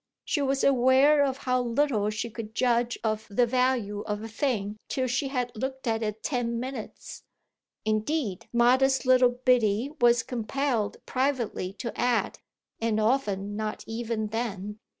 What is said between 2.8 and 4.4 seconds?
of the value of a